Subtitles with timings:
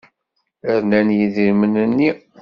[0.77, 2.09] Rnan yidrimen-nni.